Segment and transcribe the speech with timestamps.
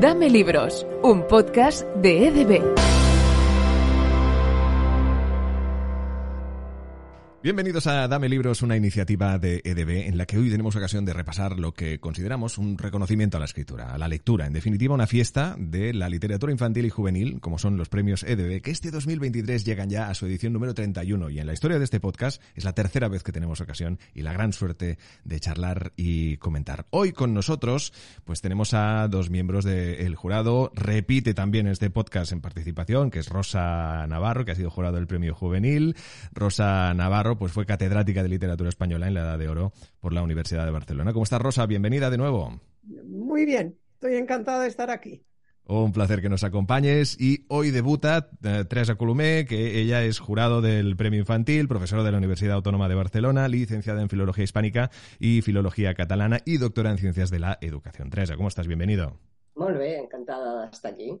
[0.00, 2.93] Dame Libros, un podcast de EDB.
[7.44, 11.12] Bienvenidos a Dame Libros, una iniciativa de EDB en la que hoy tenemos ocasión de
[11.12, 15.06] repasar lo que consideramos un reconocimiento a la escritura, a la lectura, en definitiva una
[15.06, 19.62] fiesta de la literatura infantil y juvenil, como son los premios EDB, que este 2023
[19.62, 22.64] llegan ya a su edición número 31 y en la historia de este podcast es
[22.64, 26.86] la tercera vez que tenemos ocasión y la gran suerte de charlar y comentar.
[26.88, 27.92] Hoy con nosotros
[28.24, 33.28] pues tenemos a dos miembros del jurado, repite también este podcast en participación, que es
[33.28, 35.94] Rosa Navarro, que ha sido jurado del premio juvenil,
[36.32, 40.22] Rosa Navarro pues fue catedrática de literatura española en la Edad de Oro por la
[40.22, 41.12] Universidad de Barcelona.
[41.12, 41.66] ¿Cómo estás, Rosa?
[41.66, 42.60] Bienvenida de nuevo.
[42.82, 45.24] Muy bien, estoy encantada de estar aquí.
[45.66, 47.18] Un placer que nos acompañes.
[47.18, 52.12] Y hoy debuta eh, Teresa Colomé, que ella es jurado del Premio Infantil, profesora de
[52.12, 56.98] la Universidad Autónoma de Barcelona, licenciada en Filología Hispánica y Filología Catalana y doctora en
[56.98, 58.10] Ciencias de la Educación.
[58.10, 58.66] Teresa, ¿cómo estás?
[58.66, 59.18] Bienvenido.
[59.56, 61.18] Muy bien, encantada de estar aquí.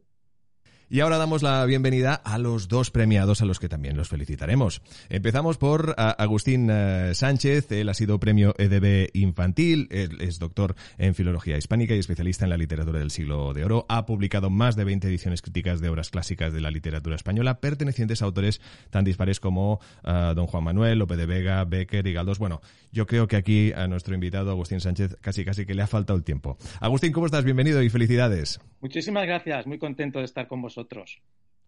[0.90, 4.82] Y ahora damos la bienvenida a los dos premiados a los que también los felicitaremos.
[5.08, 11.14] Empezamos por Agustín eh, Sánchez, él ha sido premio EDB infantil, él es doctor en
[11.14, 14.84] filología hispánica y especialista en la literatura del siglo de oro, ha publicado más de
[14.84, 19.40] 20 ediciones críticas de obras clásicas de la literatura española pertenecientes a autores tan dispares
[19.40, 22.38] como eh, Don Juan Manuel, Lope de Vega, Becker y Galdós.
[22.38, 22.60] Bueno,
[22.92, 26.16] yo creo que aquí a nuestro invitado Agustín Sánchez casi casi que le ha faltado
[26.16, 26.58] el tiempo.
[26.80, 27.44] Agustín, ¿cómo estás?
[27.44, 28.60] Bienvenido y felicidades.
[28.84, 31.22] Muchísimas gracias, muy contento de estar con vosotros.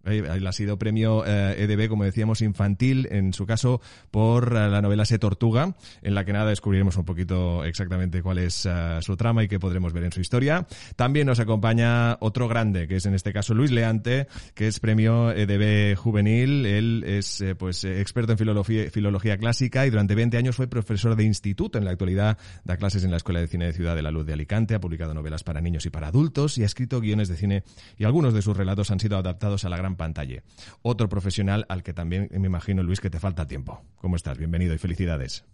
[0.06, 4.68] Él ha sido premio EDB, eh, e como decíamos, infantil, en su caso por eh,
[4.68, 8.98] la novela Se Tortuga, en la que nada descubriremos un poquito exactamente cuál es eh,
[9.00, 10.66] su trama y qué podremos ver en su historia.
[10.96, 15.30] También nos acompaña otro grande, que es en este caso Luis Leante, que es premio
[15.32, 16.66] EDB juvenil.
[16.66, 21.24] Él es pues experto en filología, filología clásica y durante 20 años fue profesor de
[21.24, 21.78] instituto.
[21.78, 24.26] En la actualidad da clases en la Escuela de Cine de Ciudad de la Luz
[24.26, 27.36] de Alicante, ha publicado novelas para niños y para adultos y ha escrito guiones de
[27.36, 27.64] cine
[27.96, 30.42] y algunos de sus relatos han sido adaptados a la gran pantalla.
[30.82, 33.82] Otro profesional al que también me imagino, Luis, que te falta tiempo.
[33.96, 34.38] ¿Cómo estás?
[34.38, 35.44] Bienvenido y felicidades.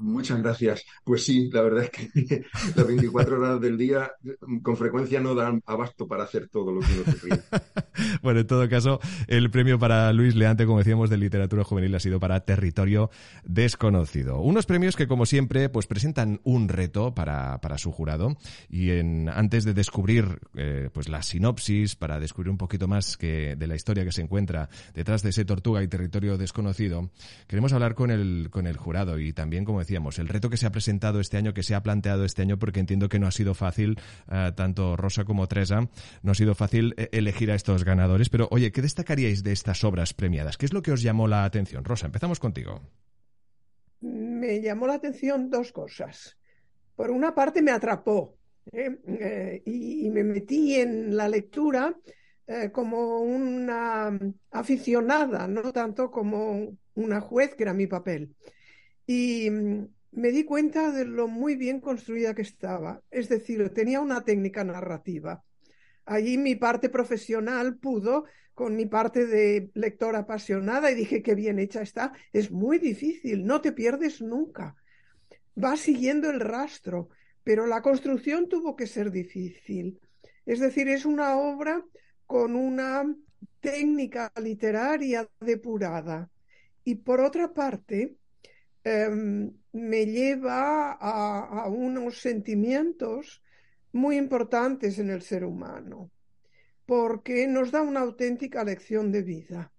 [0.00, 0.84] Muchas gracias.
[1.04, 2.44] Pues sí, la verdad es que
[2.76, 4.12] las 24 horas del día
[4.62, 7.28] con frecuencia no dan abasto para hacer todo lo que uno se
[8.22, 12.00] bueno, en todo caso, el premio para Luis Leante, como decíamos, de literatura juvenil ha
[12.00, 13.10] sido para Territorio
[13.44, 14.40] Desconocido.
[14.40, 18.36] Unos premios que, como siempre, pues presentan un reto para, su jurado.
[18.68, 23.56] Y en, antes de descubrir eh, pues la sinopsis, para descubrir un poquito más que,
[23.56, 27.10] de la historia que se encuentra detrás de ese Tortuga y Territorio Desconocido,
[27.46, 30.66] queremos hablar con el, con el jurado y también, como decíamos, el reto que se
[30.66, 33.30] ha presentado este año, que se ha planteado este año, porque entiendo que no ha
[33.30, 33.98] sido fácil,
[34.30, 35.88] eh, tanto Rosa como Teresa,
[36.22, 38.28] no ha sido fácil eh, elegir a estos ganadores.
[38.28, 40.58] Pero, oye, ¿qué destacaríais de estas obras premiadas?
[40.58, 41.84] ¿Qué es lo que os llamó la atención?
[41.84, 42.82] Rosa, empezamos contigo.
[44.00, 46.36] Me llamó la atención dos cosas.
[46.94, 48.36] Por una parte, me atrapó
[48.70, 49.62] ¿eh?
[49.64, 51.96] y, me metí en la lectura
[52.72, 54.18] como una
[54.50, 58.34] aficionada, no tanto como una juez, que era mi papel
[59.08, 63.02] y mm, me di cuenta de lo muy bien construida que estaba.
[63.10, 65.42] Es decir, tenía una técnica narrativa.
[66.04, 71.58] Allí mi parte profesional pudo con mi parte de lectora apasionada y dije qué bien
[71.58, 72.12] hecha está.
[72.34, 74.76] Es muy difícil, no te pierdes nunca.
[75.56, 77.08] Va siguiendo el rastro,
[77.42, 79.98] pero la construcción tuvo que ser difícil.
[80.44, 81.82] Es decir, es una obra
[82.26, 83.04] con una
[83.60, 86.30] técnica literaria depurada.
[86.84, 88.17] Y por otra parte,
[88.88, 93.42] Em, me lleva a, unos sentimientos
[93.92, 96.10] muy importantes en el ser humano,
[96.86, 99.72] porque nos da una auténtica lección de vida.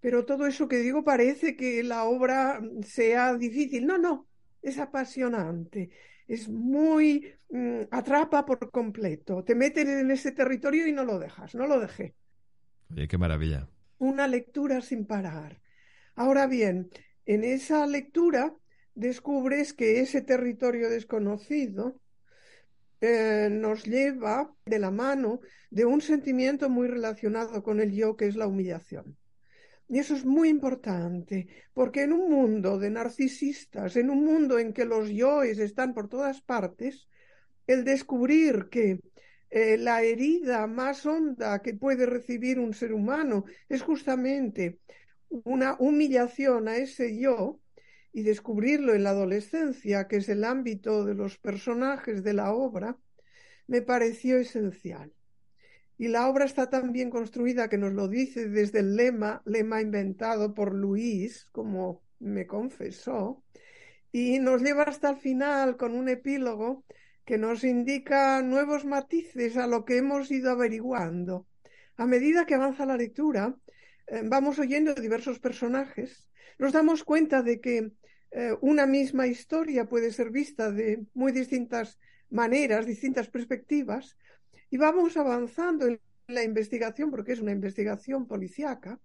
[0.00, 3.86] Pero todo eso que digo parece que la obra sea difícil.
[3.86, 4.28] No, no,
[4.60, 5.88] es apasionante,
[6.28, 9.44] es muy mm, atrapa por completo.
[9.44, 12.14] Te meten en ese territorio y no lo dejas, no lo dejé.
[12.90, 13.66] Oye, qué maravilla.
[13.96, 15.62] Una lectura sin parar.
[16.14, 16.90] Ahora bien,
[17.26, 18.54] en esa lectura
[18.94, 21.98] descubres que ese territorio desconocido
[23.00, 25.40] eh, nos lleva de la mano
[25.70, 29.16] de un sentimiento muy relacionado con el yo, que es la humillación.
[29.88, 34.72] Y eso es muy importante, porque en un mundo de narcisistas, en un mundo en
[34.72, 37.08] que los yoes están por todas partes,
[37.66, 39.00] el descubrir que
[39.50, 44.78] eh, la herida más honda que puede recibir un ser humano es justamente
[45.44, 47.58] una humillación a ese yo
[48.12, 52.98] y descubrirlo en la adolescencia, que es el ámbito de los personajes de la obra,
[53.66, 55.12] me pareció esencial.
[55.96, 59.80] Y la obra está tan bien construida que nos lo dice desde el lema, lema
[59.80, 63.42] inventado por Luis, como me confesó,
[64.10, 66.84] y nos lleva hasta el final con un epílogo
[67.24, 71.46] que nos indica nuevos matices a lo que hemos ido averiguando.
[71.96, 73.56] A medida que avanza la lectura,
[74.24, 76.28] vamos oyendo diversos personajes,
[76.58, 77.92] nos damos cuenta de que
[78.30, 81.98] eh, una misma historia puede ser vista de muy distintas
[82.30, 84.16] maneras, distintas perspectivas,
[84.70, 88.98] y vamos avanzando en la investigación, porque es una investigación policíaca,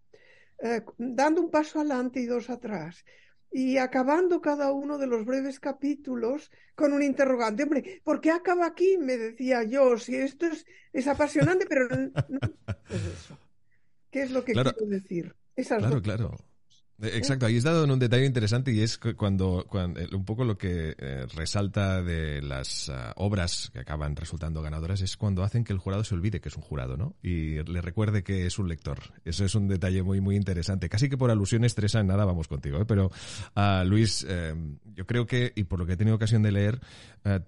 [0.60, 3.04] eh, dando un paso adelante y dos atrás
[3.52, 7.64] y acabando cada uno de los breves capítulos con un interrogante.
[7.64, 8.98] Hombre, ¿por qué acaba aquí?
[8.98, 12.40] Me decía yo, si esto es, es apasionante, pero no,
[12.90, 13.38] es eso.
[14.12, 15.36] ¿Qué es lo que quiero decir?
[15.56, 16.38] claro, claro.
[17.00, 20.44] Eh, exacto, ahí has dado en un detalle interesante y es cuando, cuando un poco
[20.44, 25.64] lo que eh, resalta de las ah, obras que acaban resultando ganadoras es cuando hacen
[25.64, 27.16] que el jurado se olvide que es un jurado, ¿no?
[27.22, 29.00] Y le recuerde que es un lector.
[29.26, 30.90] Eso es un detalle muy, muy interesante.
[30.90, 32.86] Casi que por alusiones, Teresa, nada vamos contigo, ¿eh?
[32.86, 33.12] Pero,
[33.56, 34.26] uh, Luis,
[34.96, 36.80] yo creo que, y por lo que he tenido ocasión de leer,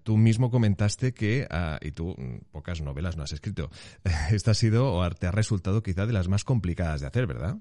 [0.04, 1.48] tú mismo comentaste que,
[1.82, 3.70] y tú mm, pocas novelas no has escrito,
[4.32, 7.58] esta ha sido o te ha resultado quizá de las más complicadas de hacer, ¿verdad?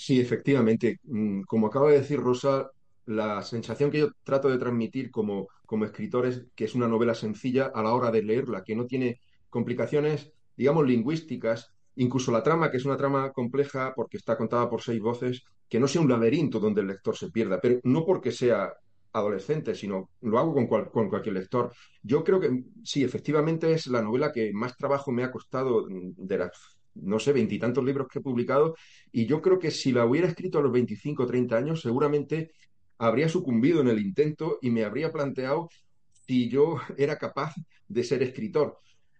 [0.00, 0.98] Sí, efectivamente.
[1.04, 2.70] Mm, como acaba de decir Rosa,
[3.06, 7.14] la sensación que yo trato de transmitir como, como escritor es que es una novela
[7.14, 12.70] sencilla a la hora de leerla, que no tiene complicaciones, digamos, lingüísticas, incluso la trama,
[12.70, 16.08] que es una trama compleja porque está contada por seis voces, que no sea un
[16.10, 18.72] laberinto donde el lector se pierda, pero no porque sea
[19.12, 21.72] adolescente, sino lo hago con, con cualquier lector.
[22.02, 26.38] Yo creo que sí, efectivamente es la novela que más trabajo me ha costado de
[26.38, 28.74] las no sé, veintitantos libros que he publicado,
[29.12, 32.52] y yo creo que si la hubiera escrito a los 25 o 30 años, seguramente
[32.98, 35.68] habría sucumbido en el intento y me habría planteado
[36.26, 37.54] si yo era capaz
[37.88, 38.78] de ser escritor.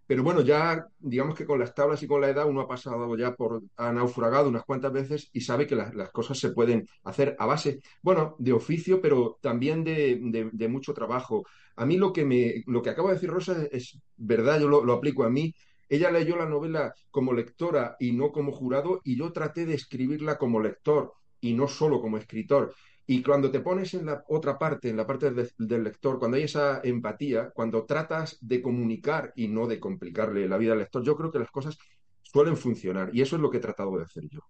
[0.08, 3.14] Pero bueno, ya digamos que con las tablas y con la edad uno ha pasado
[3.14, 7.36] ya por, ha naufragado unas cuantas veces y sabe que las, cosas se pueden hacer
[7.38, 11.44] a base, bueno, de oficio, pero también de, mucho trabajo.
[11.76, 14.92] A mí lo que, me, lo que acaba de decir Rosa es, verdad, yo lo,
[14.94, 15.54] aplico a mí
[15.88, 20.38] ella leyó la novela como lectora y no como jurado y yo traté de escribirla
[20.38, 22.74] como lector y no solo como escritor.
[23.06, 26.42] Y cuando te pones en la otra parte, en la parte del, lector, cuando hay
[26.42, 31.16] esa empatía, cuando tratas de comunicar y no de complicarle la vida al lector, yo
[31.16, 31.78] creo que las cosas
[32.22, 33.08] suelen funcionar.
[33.14, 34.40] Y eso es lo que he tratado de hacer yo.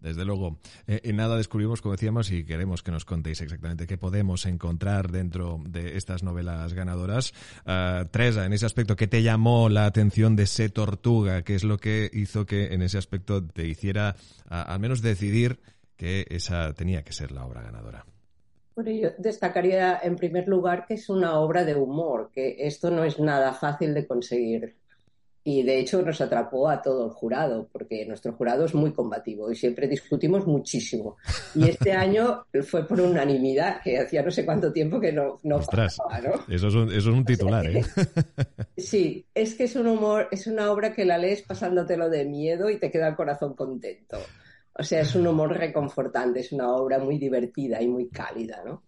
[0.00, 0.58] Desde luego.
[0.86, 5.10] Eh, en nada descubrimos, como decíamos, y queremos que nos contéis exactamente qué podemos encontrar
[5.10, 7.32] dentro de estas novelas ganadoras.
[7.66, 11.42] Uh, Teresa, en ese aspecto, ¿qué te llamó la atención de ese Tortuga?
[11.42, 14.16] ¿Qué es lo que hizo que en ese aspecto te hiciera
[14.48, 15.60] al menos decidir
[15.96, 18.06] que esa tenía que ser la obra ganadora?
[18.74, 23.04] Bueno, yo destacaría en primer lugar que es una obra de humor, que esto no
[23.04, 24.79] es nada fácil de conseguir.
[25.42, 29.50] Y de hecho nos atrapó a todo el jurado, porque nuestro jurado es muy combativo
[29.50, 31.16] y siempre discutimos muchísimo.
[31.54, 35.60] Y este año fue por unanimidad, que hacía no sé cuánto tiempo que no, no
[35.60, 36.32] pasaba, ¿no?
[36.54, 37.82] Eso es un, eso es un titular, ¿eh?
[38.76, 42.68] Sí, es que es un humor, es una obra que la lees pasándotelo de miedo
[42.68, 44.18] y te queda el corazón contento.
[44.78, 48.82] O sea, es un humor reconfortante, es una obra muy divertida y muy cálida, ¿no?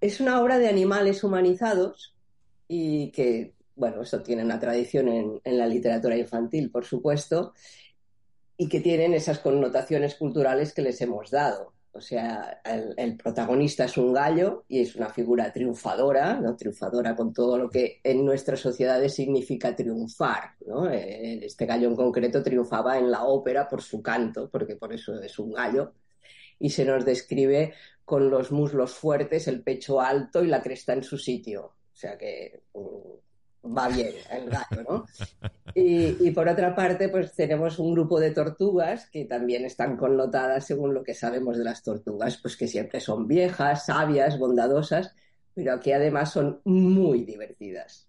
[0.00, 2.14] Es una obra de animales humanizados
[2.68, 7.54] y que bueno, eso tiene una tradición en, la literatura infantil, por supuesto,
[8.56, 11.72] y que tienen esas connotaciones culturales que les hemos dado.
[11.92, 12.60] O sea,
[12.96, 16.56] el, protagonista es un gallo y es una figura triunfadora, ¿no?
[16.56, 20.54] triunfadora con todo lo que en nuestras sociedades significa triunfar.
[20.66, 20.90] ¿no?
[20.90, 25.20] Eh, este gallo en concreto triunfaba en la ópera por su canto, porque por eso
[25.20, 25.92] es un gallo,
[26.58, 31.04] y se nos describe con los muslos fuertes, el pecho alto y la cresta en
[31.04, 31.64] su sitio.
[31.64, 33.23] O sea que mm,
[33.64, 35.06] va bien el gato, ¿no?
[35.74, 40.94] Y, por otra parte, pues tenemos un grupo de tortugas que también están connotadas según
[40.94, 45.14] lo que sabemos de las tortugas, pues que siempre son viejas, sabias, bondadosas,
[45.54, 48.08] pero que además son muy divertidas.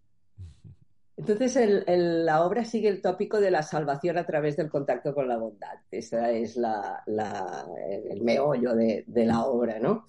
[1.17, 5.37] Entonces, la obra sigue el tópico de la salvación a través del contacto con la
[5.37, 5.77] bondad.
[5.89, 10.05] Ese es el meollo de, de la obra, ¿no?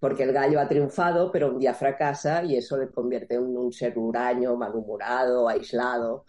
[0.00, 3.72] Porque el gallo ha triunfado, pero un día fracasa y eso le convierte en un
[3.72, 6.24] ser huraño, malhumorado, aislado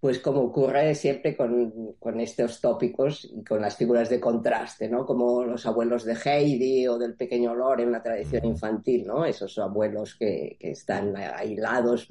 [0.00, 5.04] pues como ocurre siempre con, estos tópicos y con las figuras de contraste, ¿no?
[5.04, 9.24] Como los abuelos de Heidi o del pequeño Lore en la tradición infantil, ¿no?
[9.24, 12.06] Esos abuelos que, están aislados,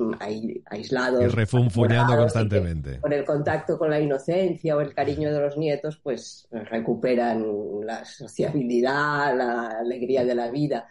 [0.70, 1.24] aislados.
[1.24, 3.00] Y refunfuñando constantemente.
[3.00, 7.46] con el contacto con la inocencia o el cariño de los nietos, pues recuperan
[7.86, 10.88] la sociabilidad, la alegría de la vida.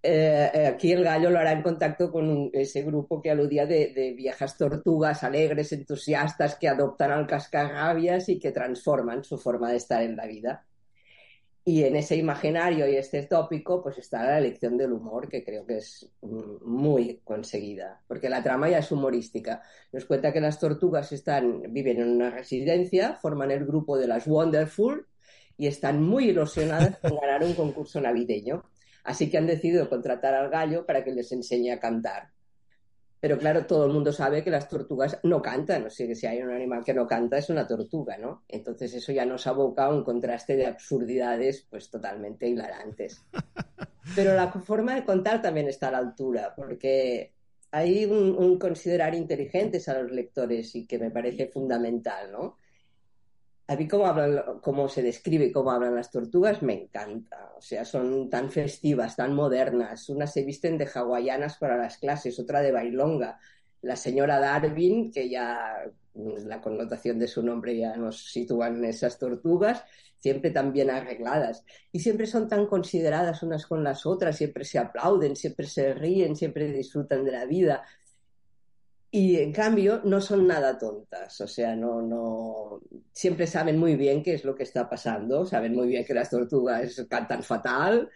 [0.00, 4.14] Eh, eh, aquí el gallo lo hará en contacto con ese grupo que aludía de,
[4.16, 10.02] viejas tortugas alegres, entusiastas, que adoptan al cascarrabias y que transforman su forma de estar
[10.02, 10.64] en la vida.
[11.64, 15.66] Y en ese imaginario y este tópico, pues está la elección del humor, que creo
[15.66, 19.62] que es mm, muy conseguida, porque la trama ya es humorística.
[19.92, 24.26] Nos cuenta que las tortugas están, viven en una residencia, forman el grupo de las
[24.26, 25.06] Wonderful
[25.58, 28.64] y están muy ilusionadas con ganar un concurso navideño.
[29.08, 32.28] Así que han decidido contratar al gallo para que les enseñe a cantar.
[33.20, 36.26] Pero claro, todo el mundo sabe que las tortugas no cantan, o sea que si
[36.26, 38.44] hay un animal que no canta es una tortuga, ¿no?
[38.48, 43.24] Entonces eso ya nos aboca a un contraste de absurdidades pues totalmente hilarantes.
[44.14, 47.32] Pero la forma de contar también está a la altura, porque
[47.70, 52.58] hay un, un considerar inteligentes a los lectores y que me parece fundamental, ¿no?
[53.68, 57.52] A mí cómo, hablan, cómo se describe cómo hablan las tortugas me encanta.
[57.56, 60.08] O sea, son tan festivas, tan modernas.
[60.08, 63.38] Unas se visten de hawaianas para las clases, otra de bailonga.
[63.82, 65.84] La señora Darwin, que ya
[66.14, 69.84] la connotación de su nombre ya nos sitúan esas tortugas,
[70.16, 71.62] siempre tan bien arregladas.
[71.92, 76.36] Y siempre son tan consideradas unas con las otras, siempre se aplauden, siempre se ríen,
[76.36, 77.84] siempre disfrutan de la vida.
[79.10, 84.22] Y en cambio no son nada tontas, o sea, no, no, siempre saben muy bien
[84.22, 88.10] qué es lo que está pasando, saben muy bien que las tortugas cantan fatal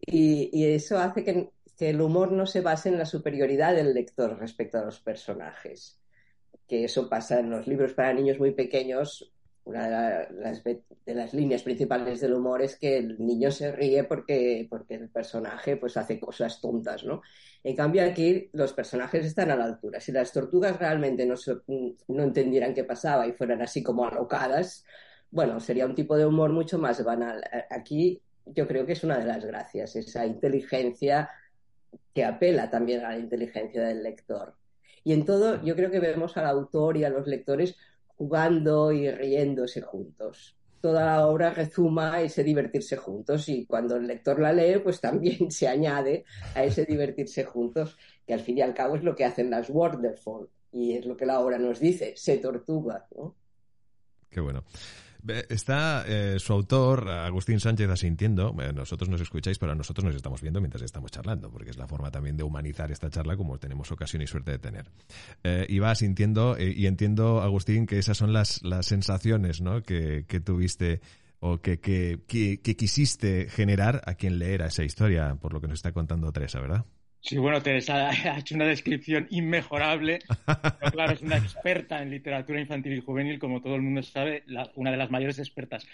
[0.00, 3.92] y, y eso hace que, que, el humor no se base en la superioridad del
[3.92, 6.00] lector respecto a los personajes,
[6.66, 9.30] que eso pasa en los libros para niños muy pequeños,
[9.68, 14.04] una de las, de las, líneas principales del humor es que el niño se ríe
[14.04, 17.20] porque, porque el personaje pues hace cosas tontas, ¿no?
[17.62, 20.00] En cambio aquí los personajes están a la altura.
[20.00, 21.34] Si las tortugas realmente no,
[22.08, 24.86] no entendieran qué pasaba y fueran así como alocadas,
[25.30, 27.44] bueno, sería un tipo de humor mucho más banal.
[27.68, 31.28] Aquí yo creo que es una de las gracias, esa inteligencia
[32.14, 34.54] que apela también a la inteligencia del lector.
[35.04, 37.76] Y en todo, yo creo que vemos al autor y a los lectores
[38.18, 40.56] jugando y riéndose juntos.
[40.80, 45.50] Toda la obra rezuma ese divertirse juntos y cuando el lector la lee, pues también
[45.50, 47.96] se añade a ese divertirse juntos,
[48.26, 51.16] que al fin y al cabo es lo que hacen las Wonderful y es lo
[51.16, 53.06] que la obra nos dice, se tortuga.
[53.16, 53.34] ¿no?
[54.28, 54.64] Qué bueno.
[55.48, 58.54] Está eh, su autor, Agustín Sánchez, asintiendo.
[58.74, 62.10] nosotros nos escucháis, pero nosotros nos estamos viendo mientras estamos charlando, porque es la forma
[62.10, 64.90] también de humanizar esta charla como tenemos ocasión y suerte de tener.
[65.42, 69.82] Eh, y va asintiendo, eh, y entiendo, Agustín, que esas son las, las sensaciones ¿no?
[69.82, 71.00] que, que tuviste
[71.40, 75.68] o que, que, que, que quisiste generar a quien leera esa historia, por lo que
[75.68, 76.84] nos está contando Teresa, ¿verdad?
[77.20, 80.20] Sí, bueno, Teresa ha hecho una descripción inmejorable.
[80.46, 84.44] Pero claro, es una experta en literatura infantil y juvenil, como todo el mundo sabe,
[84.46, 85.86] la, una de las mayores expertas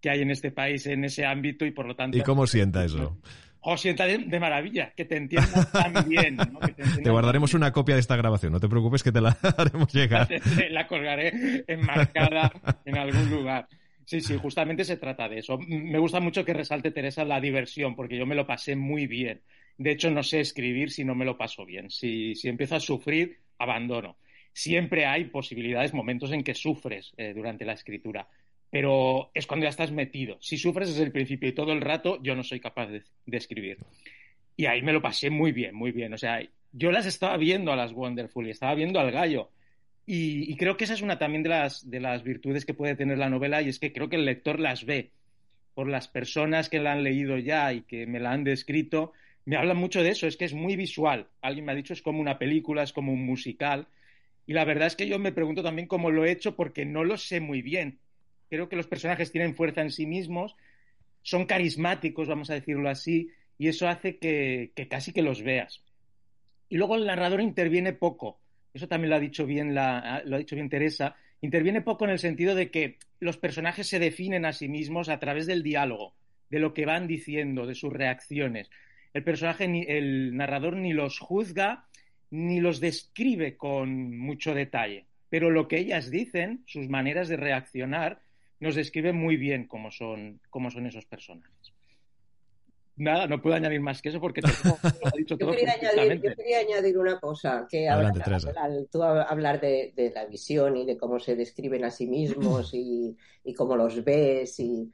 [0.00, 2.18] que hay en este país en ese ámbito y por lo tanto.
[2.18, 3.16] ¿Y cómo sienta eso?
[3.64, 6.36] Oh, sienta de, de maravilla, que te entienda tan bien.
[6.36, 6.58] ¿no?
[6.58, 9.38] Que te, te, guardaremos una copia de esta grabación, no te preocupes que te la
[9.56, 10.28] haremos llegar.
[10.70, 12.52] la colgaré enmarcada
[12.84, 13.68] en algún lugar.
[14.04, 15.58] Sí, sí, justamente se trata de eso.
[15.58, 19.42] Me gusta mucho que resalte Teresa la diversión, porque yo me lo pasé muy bien.
[19.78, 21.90] De hecho, no sé escribir si no me lo paso bien.
[21.90, 24.16] Si, si empiezo a sufrir, abandono.
[24.52, 28.28] Siempre hay posibilidades, momentos en que sufres eh, durante la escritura,
[28.70, 30.36] pero es cuando ya estás metido.
[30.40, 33.78] Si sufres desde el principio y todo el rato, yo no soy capaz de, escribir.
[34.56, 36.12] Y ahí me lo pasé muy bien, muy bien.
[36.12, 36.40] O sea,
[36.72, 39.50] yo las estaba viendo a las Wonderful y estaba viendo al gallo.
[40.04, 42.96] Y, y, creo que esa es una también de las, de las virtudes que puede
[42.96, 45.12] tener la novela y es que creo que el lector las ve
[45.74, 49.12] por las personas que la han leído ya y que me la han descrito
[49.44, 51.26] me habla mucho de eso, es que es muy visual.
[51.40, 53.88] Alguien me ha dicho es como una película, es como un musical.
[54.46, 57.04] Y la verdad es que yo me pregunto también cómo lo he hecho porque no
[57.04, 57.98] lo sé muy bien.
[58.48, 60.56] Creo que los personajes tienen fuerza en sí mismos,
[61.22, 65.82] son carismáticos, vamos a decirlo así, y eso hace que, que casi que los veas.
[66.68, 68.40] Y luego el narrador interviene poco.
[68.74, 71.16] Eso también lo ha dicho bien la, lo ha dicho bien Teresa.
[71.40, 75.18] Interviene poco en el sentido de que los personajes se definen a sí mismos a
[75.18, 76.14] través del diálogo,
[76.50, 78.70] de lo que van diciendo, de sus reacciones
[79.14, 81.86] el personaje, ni, el narrador ni los juzga
[82.30, 88.22] ni los describe con mucho detalle, pero lo que ellas dicen, sus maneras de reaccionar,
[88.58, 91.74] nos describe muy bien cómo son, cómo son esos personajes.
[92.96, 95.52] Nada, no puedo añadir más que eso porque te lo ha dicho todo.
[95.52, 99.92] yo, quería añadir, yo quería añadir una cosa, que Adelante, hablar, al, tú hablar de,
[99.94, 104.04] de, la visión y de cómo se describen a sí mismos y, y cómo los
[104.04, 104.90] ves y,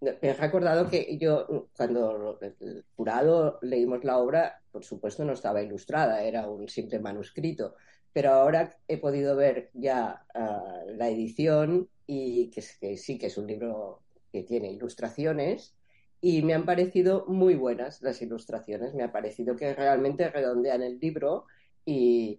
[0.00, 6.22] he recordado que yo, cuando el jurado leímos la obra, por supuesto no estaba ilustrada,
[6.22, 7.74] era un simple manuscrito,
[8.12, 12.62] pero ahora he podido ver ya uh, la edición y que,
[12.96, 14.02] sí que es un libro
[14.32, 15.74] que tiene ilustraciones
[16.20, 20.98] y me han parecido muy buenas las ilustraciones, me ha parecido que realmente redondean el
[20.98, 21.46] libro
[21.84, 22.38] y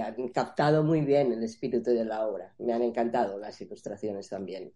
[0.00, 4.72] han captado muy bien el espíritu de la obra, me han encantado las ilustraciones también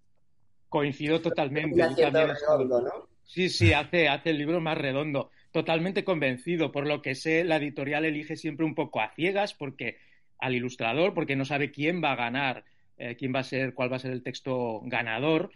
[0.76, 1.82] coincido totalmente.
[1.88, 3.08] redondo, ¿no?
[3.24, 5.30] Sí, sí, hace, hace el libro más redondo.
[5.52, 6.70] Totalmente convencido.
[6.70, 9.96] Por lo que sé, la editorial elige siempre un poco a ciegas porque
[10.38, 12.64] al ilustrador, porque no sabe quién va a ganar,
[12.98, 15.50] eh, quién va a ser, cuál va a ser el texto ganador.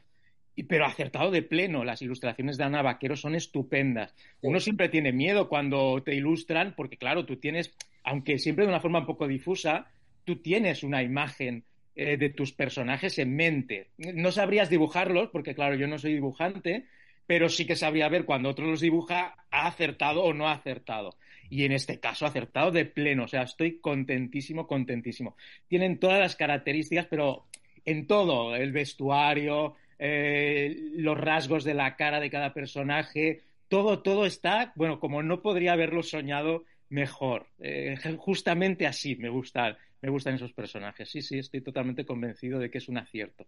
[0.57, 4.15] Y, pero acertado de pleno, las ilustraciones de Ana Vaquero son estupendas.
[4.41, 8.81] Uno siempre tiene miedo cuando te ilustran, porque claro, tú tienes, aunque siempre de una
[8.81, 9.87] forma un poco difusa,
[10.25, 13.89] tú tienes una imagen eh, de tus personajes en mente.
[13.99, 16.87] No sabrías dibujarlos, porque claro, yo no soy dibujante,
[17.27, 21.17] pero sí que sabría ver cuando otro los dibuja, ha acertado o no ha acertado.
[21.49, 25.37] Y en este caso ha acertado de pleno, o sea, estoy contentísimo, contentísimo.
[25.69, 27.47] Tienen todas las características, pero
[27.85, 34.27] en todo, el vestuario, eh, los rasgos de la cara de cada personaje, todo, todo
[34.27, 37.47] está, bueno, como no podría haberlo soñado mejor.
[37.61, 41.09] Eh, justamente así me gustan, me gustan esos personajes.
[41.09, 43.47] Sí, sí, estoy totalmente convencido de que es un acierto.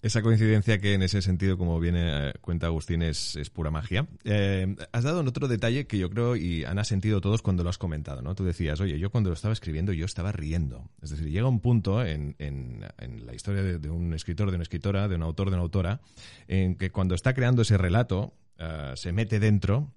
[0.00, 4.06] Esa coincidencia que en ese sentido, como viene eh, cuenta Agustín, es, pura magia.
[4.22, 7.70] Eh, has dado un otro detalle que yo creo y han sentido todos cuando lo
[7.70, 8.36] has comentado, ¿no?
[8.36, 10.88] Tú decías, oye, yo cuando lo estaba escribiendo yo estaba riendo.
[11.02, 12.84] Es decir, llega un punto en, en,
[13.26, 16.00] la historia de, un escritor, de una escritora, de un autor, de una autora,
[16.46, 19.92] en que cuando está creando ese relato, eh, se mete dentro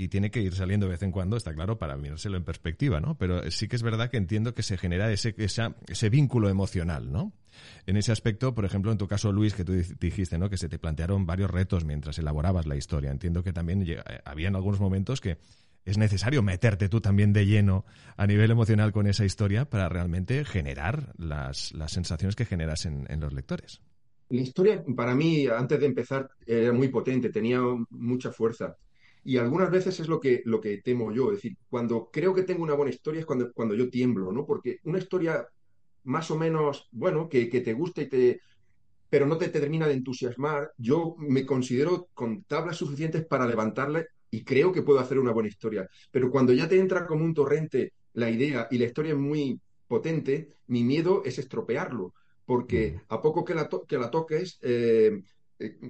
[0.00, 3.00] y tiene que ir saliendo de vez en cuando, está claro, para mirárselo en perspectiva,
[3.00, 3.18] ¿no?
[3.18, 7.34] Pero sí que es verdad que entiendo que se genera ese, ese vínculo emocional, ¿no?
[7.84, 10.48] En ese aspecto, por ejemplo, en tu caso, Luis, que tú dijiste, ¿no?
[10.48, 13.10] Que se te plantearon varios retos mientras elaborabas la historia.
[13.10, 15.36] Entiendo que también eh, había en algunos momentos que
[15.84, 17.84] es necesario meterte tú también de lleno
[18.16, 23.20] a nivel emocional con esa historia para realmente generar las, sensaciones que generas en, en
[23.20, 23.82] los lectores.
[24.30, 28.78] La historia, para mí, antes de empezar, era muy potente, tenía mucha fuerza.
[29.24, 31.30] Y algunas veces es lo que, lo que temo yo.
[31.30, 34.46] Es decir, cuando creo que tengo una buena historia es cuando, cuando yo tiemblo, ¿no?
[34.46, 35.46] Porque una historia
[36.04, 38.40] más o menos, bueno, que, te gusta y te,
[39.08, 44.44] pero no te, termina de entusiasmar, yo me considero con tablas suficientes para levantarla y
[44.44, 45.88] creo que puedo hacer una buena historia.
[46.10, 49.60] Pero cuando ya te entra como un torrente la idea y la historia es muy
[49.86, 53.00] potente, mi miedo es estropearlo, porque mm.
[53.08, 55.20] a poco que la, que la toques, eh,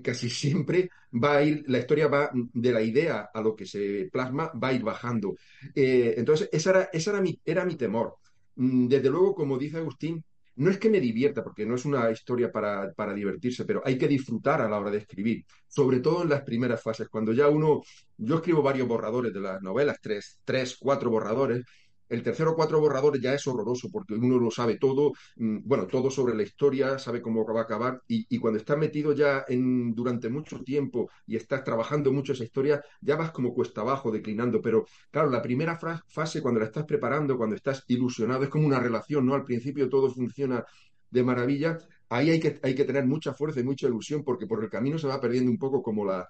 [0.02, 4.08] casi siempre va a ir, la historia va de la idea a lo que se
[4.12, 5.34] plasma, va a ir bajando.
[5.74, 8.16] Eh, entonces, esa era, esa era, mi, era mi temor.
[8.56, 10.24] Mm, desde luego, como dice Agustín,
[10.56, 13.96] no es que me divierta, porque no es una historia para, para, divertirse, pero hay
[13.96, 17.48] que disfrutar a la hora de escribir, sobre todo en las primeras fases, cuando ya
[17.48, 17.82] uno,
[18.18, 21.64] yo escribo varios borradores de las novelas, tres, tres cuatro borradores,
[22.10, 25.86] el tercero o cuatro borradores ya es horroroso porque uno lo sabe todo, mm, bueno,
[25.86, 29.94] todo sobre la historia, sabe cómo va a acabar y, cuando estás metido ya en,
[29.94, 34.60] durante mucho tiempo y estás trabajando mucho esa historia, ya vas como cuesta abajo, declinando.
[34.60, 38.80] Pero claro, la primera fase, cuando la estás preparando, cuando estás ilusionado, es como una
[38.80, 39.34] relación, ¿no?
[39.34, 40.64] Al principio todo funciona
[41.10, 44.62] de maravilla, ahí hay que, hay que tener mucha fuerza y mucha ilusión porque por
[44.62, 46.28] el camino se va perdiendo un poco como la,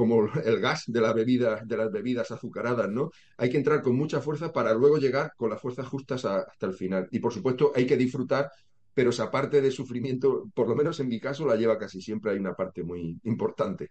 [0.00, 3.10] como el gas de, la bebida, de las bebidas azucaradas, ¿no?
[3.36, 6.72] Hay que entrar con mucha fuerza para luego llegar con las fuerzas justas hasta el
[6.72, 7.06] final.
[7.10, 8.50] Y por supuesto hay que disfrutar,
[8.94, 12.30] pero esa parte de sufrimiento, por lo menos en mi caso, la lleva casi siempre,
[12.30, 13.90] hay una parte muy importante.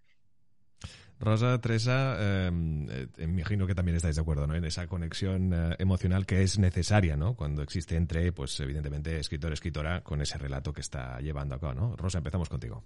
[1.19, 2.49] Rosa, Teresa, eh,
[2.89, 4.55] eh imagino que también estáis de acuerdo ¿no?
[4.55, 7.35] en esa conexión eh, emocional que es necesaria ¿no?
[7.35, 11.75] cuando existe entre, pues evidentemente, escritor-escritora con ese relato que está llevando a cabo.
[11.75, 11.95] ¿no?
[11.95, 12.83] Rosa, empezamos contigo.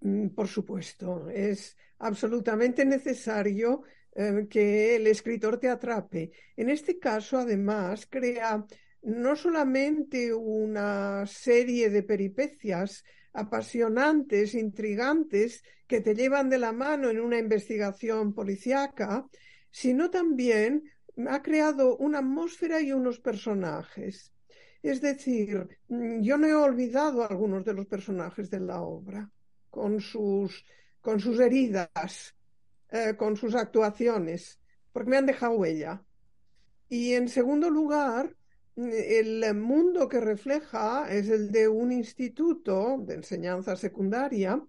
[0.00, 3.82] Mm, por supuesto, es absolutamente necesario
[4.14, 6.32] eh, que el escritor te atrape.
[6.56, 8.64] En este caso, además, crea
[9.02, 17.20] no solamente una serie de peripecias apasionantes, intrigantes, que te llevan de la mano en
[17.20, 19.26] una investigación policíaca,
[19.70, 20.84] sino también
[21.28, 24.32] ha creado una atmósfera y unos personajes.
[24.82, 29.30] Es decir, mm, yo no he olvidado algunos de los personajes de la obra
[29.70, 30.64] con sus,
[31.00, 32.34] con sus heridas,
[32.90, 34.58] eh, con sus actuaciones,
[34.92, 36.02] porque me han dejado huella.
[36.88, 38.34] Y en segundo lugar,
[38.76, 44.62] el mundo que refleja es el de un instituto de enseñanza secundaria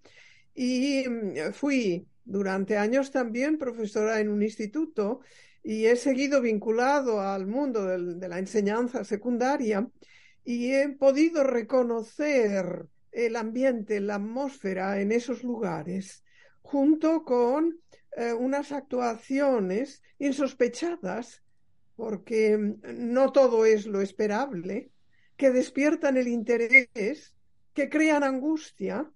[0.54, 5.22] y mm, fui durante años también profesora en un instituto
[5.64, 9.88] y he seguido vinculado al mundo de la enseñanza secundaria
[10.44, 16.24] y he podido reconocer el ambiente, la atmósfera en esos lugares,
[16.62, 17.80] junto con
[18.18, 21.44] eh, unas actuaciones insospechadas,
[21.96, 24.92] porque no todo es lo esperable,
[25.38, 27.36] que despiertan el interés,
[27.74, 29.12] que crean angustia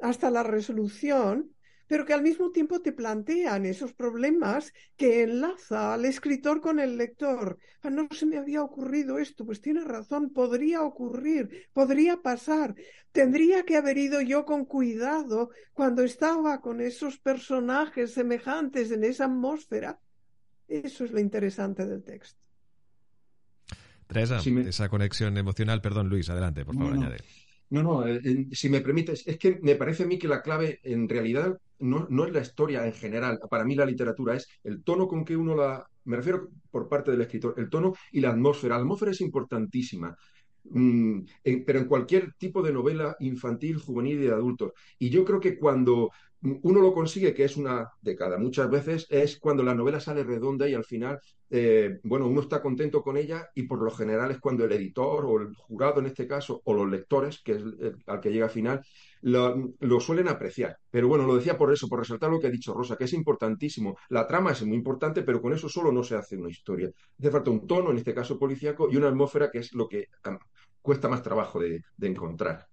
[0.00, 1.53] hasta la resolución,
[1.86, 6.96] pero que al mismo tiempo te plantean esos problemas que enlaza al escritor con el
[6.96, 7.58] lector.
[7.82, 12.74] Ah, no se me había ocurrido esto, pues tiene razón, podría ocurrir, podría pasar.
[13.12, 19.26] Tendría que haber ido yo con cuidado cuando estaba con esos personajes semejantes en esa
[19.26, 19.98] atmósfera.
[20.66, 22.40] Eso es lo interesante del texto.
[24.06, 27.16] Teresa, esa conexión emocional, perdón Luis, adelante, por favor, añade.
[27.70, 30.80] No, no, eh, si me permites, es que me parece a mí que la clave
[30.82, 33.38] en realidad no, no, es la historia en general.
[33.50, 35.86] Para mí la literatura es el tono con que uno la...
[36.04, 38.76] Me refiero por parte del escritor, el tono y la atmósfera.
[38.76, 40.16] La atmósfera es importantísima.
[40.64, 41.20] Mm,
[41.66, 44.72] pero en cualquier tipo de novela infantil, juvenil y de adultos.
[44.98, 46.10] Y yo creo que cuando
[46.62, 50.68] uno lo consigue, que es una década, muchas veces es cuando la novela sale redonda
[50.68, 51.18] y al final,
[51.50, 55.24] eh, bueno, uno está contento con ella y por lo general es cuando el editor
[55.24, 57.62] o el jurado en este caso, o los lectores, que es
[58.06, 58.84] al que llega al final,
[59.24, 60.78] lo, suelen apreciar.
[60.90, 63.12] Pero bueno, lo decía por eso, por resaltar lo que ha dicho Rosa, que es
[63.12, 63.96] importantísimo.
[64.08, 66.90] La trama es muy importante, pero con eso solo no se hace una historia.
[67.18, 70.08] Hace falta un tono, en este caso policíaco, y una atmósfera que es lo que
[70.82, 72.68] cuesta más trabajo de encontrar.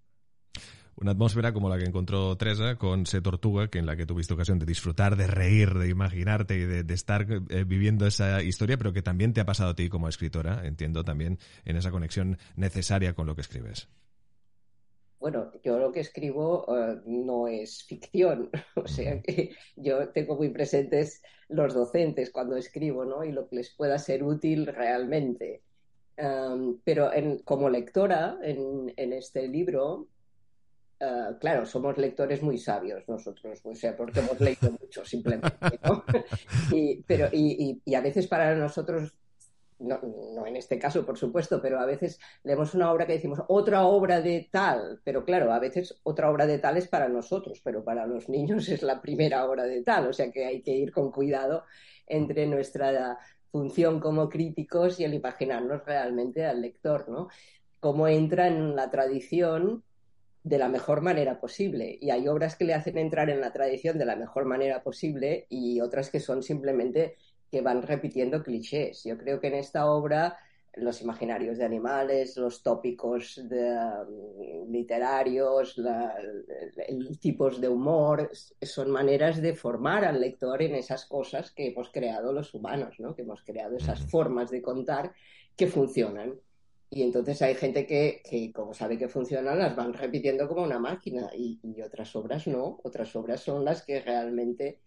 [1.01, 4.35] Una atmósfera como la que encontró Teresa con Se Tortuga, que en la que tuviste
[4.35, 8.93] ocasión de disfrutar, de reír, de imaginarte y de, estar eh, viviendo esa historia, pero
[8.93, 13.13] que también te ha pasado a ti como escritora, entiendo también en esa conexión necesaria
[13.13, 13.89] con lo que escribes.
[15.21, 20.49] Bueno, yo lo que escribo eh, no es ficción, o sea que yo tengo muy
[20.49, 23.23] presentes los docentes cuando escribo, ¿no?
[23.23, 25.61] Y lo que les pueda ser útil realmente.
[26.83, 27.11] pero
[27.45, 30.07] como lectora en, en este libro,
[31.01, 36.03] eh, claro, somos lectores muy sabios nosotros, o sea, porque hemos leído mucho simplemente, ¿no?
[36.71, 39.11] y, pero, y, a veces para nosotros,
[39.81, 43.85] no, en este caso, por supuesto, pero a veces leemos una obra que decimos otra
[43.85, 47.83] obra de tal, pero claro, a veces otra obra de tal es para nosotros, pero
[47.83, 50.91] para los niños es la primera obra de tal, o sea que hay que ir
[50.91, 51.63] con cuidado
[52.07, 53.17] entre nuestra
[53.51, 57.27] función como críticos y el imaginarnos realmente al lector, ¿no?
[57.79, 59.83] Cómo entra en la tradición
[60.43, 61.97] de la mejor manera posible.
[62.01, 65.45] Y hay obras que le hacen entrar en la tradición de la mejor manera posible
[65.49, 67.17] y otras que son simplemente
[67.51, 69.03] que van repitiendo clichés.
[69.03, 70.37] Yo creo que en esta obra
[70.75, 73.75] los imaginarios de animales, los tópicos de,
[74.07, 75.75] um, literarios,
[76.87, 81.89] el, tipos de humor, son maneras de formar al lector en esas cosas que hemos
[81.89, 83.15] creado los humanos, ¿no?
[83.15, 85.13] que hemos creado esas formas de contar
[85.57, 86.39] que funcionan.
[86.89, 90.79] Y entonces hay gente que, que, como sabe que funcionan, las van repitiendo como una
[90.79, 92.79] máquina y, otras obras no.
[92.83, 94.79] Otras obras son las que realmente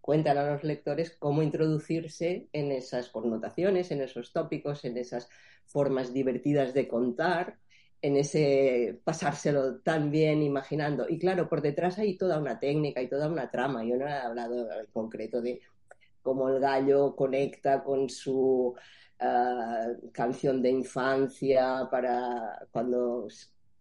[0.00, 5.28] cuentan a los lectores cómo introducirse en esas connotaciones, en esos tópicos, en esas
[5.66, 7.58] formas divertidas de contar,
[8.02, 11.06] en ese pasárselo tan bien imaginando.
[11.08, 13.84] Y claro, por detrás hay toda una técnica y toda una trama.
[13.84, 15.60] Yo no he hablado en concreto de
[16.22, 18.74] cómo el gallo conecta con su
[19.18, 23.28] eh, canción de infancia para cuando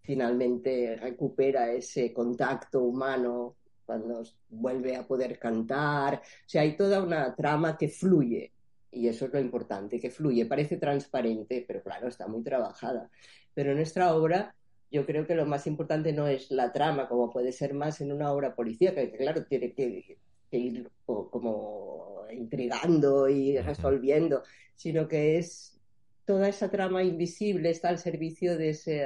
[0.01, 6.15] finalmente recupera ese contacto humano, cuando vuelve a poder cantar.
[6.15, 8.51] O sea, hay toda una trama que fluye.
[8.91, 10.45] Y eso es lo importante, que fluye.
[10.45, 13.09] Parece transparente, pero claro, está muy trabajada.
[13.53, 14.55] Pero en nuestra obra
[14.91, 18.11] yo creo que lo más importante no es la trama, como puede ser más en
[18.11, 20.19] una obra policíaca, que claro, tiene que
[20.51, 24.43] ir como intrigando y resolviendo,
[24.75, 25.79] sino que es
[26.25, 29.05] toda esa trama invisible está al servicio de ese,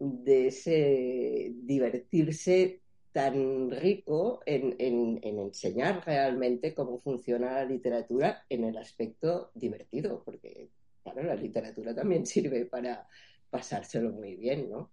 [0.00, 2.80] de ese divertirse
[3.18, 10.68] tan rico en, en, enseñar realmente cómo funciona la literatura en el aspecto divertido, porque
[11.02, 13.08] claro, la literatura también sirve para
[13.50, 14.92] pasárselo muy bien, ¿no?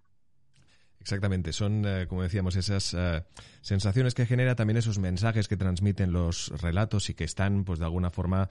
[1.06, 3.22] Exactamente, son, eh, como decíamos, esas eh,
[3.62, 7.86] sensaciones que genera también esos mensajes que transmiten los relatos y que están, pues, de
[7.86, 8.50] alguna forma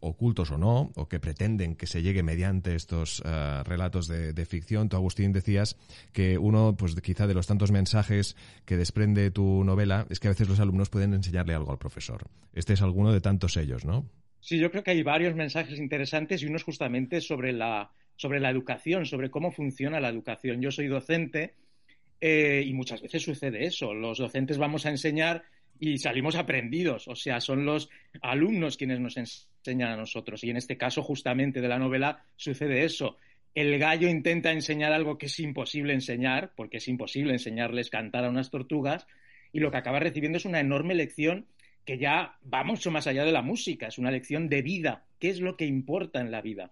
[0.00, 4.90] ocultos o no, o que pretenden que se llegue mediante estos eh, relatos de, ficción.
[4.90, 5.78] Tú, Agustín, decías
[6.12, 10.32] que uno, pues, quizá de los tantos mensajes que desprende tu novela es que a
[10.32, 12.26] veces los alumnos pueden enseñarle algo al profesor.
[12.52, 14.04] Este es alguno de tantos ellos, ¿no?
[14.40, 18.40] Sí, yo creo que hay varios mensajes interesantes y uno es justamente sobre la sobre
[18.40, 20.60] la educación, sobre cómo funciona la educación.
[20.60, 21.54] Yo soy docente
[22.20, 23.94] eh, y muchas veces sucede eso.
[23.94, 25.44] Los docentes vamos a enseñar
[25.78, 27.90] y salimos aprendidos, o sea, son los
[28.22, 30.42] alumnos quienes nos enseñan a nosotros.
[30.42, 33.18] Y en este caso, justamente de la novela, sucede eso.
[33.54, 38.30] El gallo intenta enseñar algo que es imposible enseñar, porque es imposible enseñarles cantar a
[38.30, 39.06] unas tortugas,
[39.52, 41.46] y lo que acaba recibiendo es una enorme lección
[41.84, 45.28] que ya va mucho más allá de la música, es una lección de vida, qué
[45.28, 46.70] es lo que importa en la vida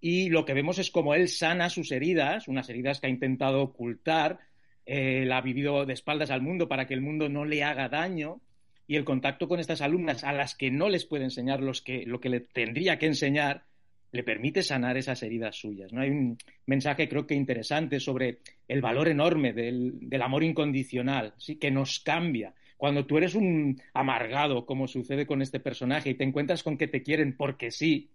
[0.00, 3.62] y lo que vemos es como él sana sus heridas, unas heridas que ha intentado
[3.62, 4.38] ocultar
[4.86, 8.40] eh, ha vivido de espaldas al mundo para que el mundo no le haga daño
[8.86, 12.04] y el contacto con estas alumnas a las que no les puede enseñar los que,
[12.06, 13.62] lo que le tendría que enseñar,
[14.10, 15.92] le permite sanar esas heridas suyas.
[15.92, 16.00] ¿no?
[16.00, 21.54] Hay un mensaje creo que interesante sobre el valor enorme del, del amor incondicional, ¿sí?
[21.54, 22.54] que nos cambia.
[22.76, 26.88] Cuando tú eres un amargado, como sucede con este personaje, y te encuentras con que
[26.88, 28.10] te quieren porque sí,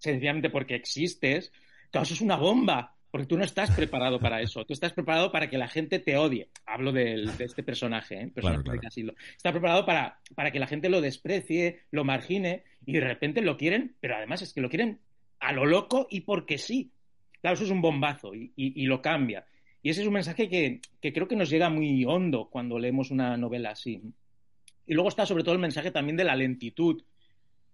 [0.00, 1.52] sencillamente porque existes,
[1.92, 4.64] claro, eso es una bomba, porque tú no estás preparado para eso.
[4.64, 6.48] Tú estás preparado para que la gente te odie.
[6.66, 8.28] Hablo de, de este personaje, ¿eh?
[8.34, 9.14] personaje Claro, claro.
[9.36, 13.56] Está preparado para, para que la gente lo desprecie, lo margine y de repente lo
[13.56, 14.98] quieren, pero además es que lo quieren
[15.38, 16.90] a lo loco y porque sí.
[17.40, 19.46] Claro, eso es un bombazo y, y- y lo cambia.
[19.82, 23.10] Y ese es un mensaje que, que creo que nos llega muy hondo cuando leemos
[23.10, 24.00] una novela así.
[24.86, 27.02] Y luego está sobre todo el mensaje también de la lentitud.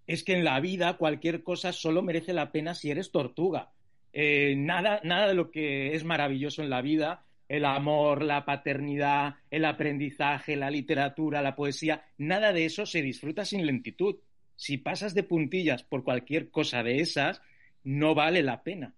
[0.07, 3.71] Es que en la vida cualquier cosa solo merece la pena si eres tortuga.
[4.13, 9.37] Eh, nada, nada de lo que es maravilloso en la vida, el amor, la paternidad,
[9.51, 14.17] el aprendizaje, la literatura, la poesía, nada de eso se disfruta sin lentitud.
[14.57, 17.43] Si pasas de puntillas por cualquier cosa de esas,
[17.85, 18.95] no vale la pena.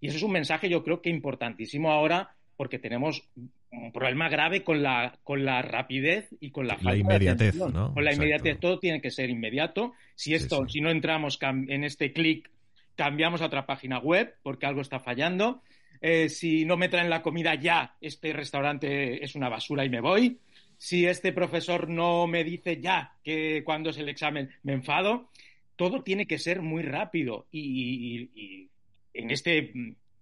[0.00, 3.28] Y eso es un mensaje yo creo que importantísimo ahora porque tenemos
[3.70, 7.54] un problema grave con la, con la rapidez y con la, La falta inmediatez.
[7.56, 7.92] ¿no?
[7.92, 8.12] Con la Exacto.
[8.14, 9.92] inmediatez, todo tiene que ser inmediato.
[10.14, 10.74] Si esto, sí.
[10.74, 12.50] si no entramos en este clic,
[12.96, 15.62] cambiamos a otra página web porque algo está fallando.
[16.00, 20.00] Eh, si no me traen la comida ya, este restaurante es una basura y me
[20.00, 20.38] voy.
[20.78, 25.28] Si este profesor no me dice ya que cuando es el examen me enfado,
[25.76, 28.68] todo tiene que ser muy rápido y, y- y
[29.14, 29.72] en este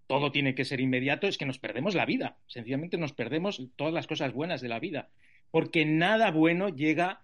[0.07, 2.37] todo tiene que ser inmediato es que nos perdemos la vida.
[2.47, 5.09] Sencillamente nos perdemos todas las cosas buenas de la vida.
[5.51, 7.21] Porque nada bueno llega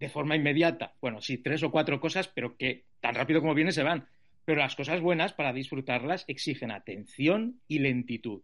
[0.00, 0.94] de forma inmediata.
[1.00, 4.08] Bueno, sí, tres o cuatro cosas, pero que tan rápido como vienen se van.
[4.44, 8.42] Pero las cosas buenas, para disfrutarlas, exigen atención y lentitud.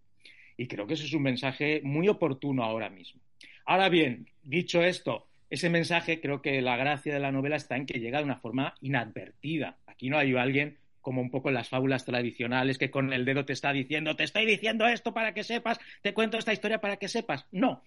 [0.57, 3.21] Y creo que ese es un mensaje muy oportuno ahora mismo.
[3.65, 7.87] Ahora bien, dicho esto, ese mensaje creo que la gracia de la novela está en
[7.87, 9.79] que llega de una forma inadvertida.
[9.87, 13.53] Aquí no hay alguien como un poco las fábulas tradicionales que con el dedo te
[13.53, 17.09] está diciendo, te estoy diciendo esto para que sepas, te cuento esta historia para que
[17.09, 17.47] sepas.
[17.53, 17.83] No.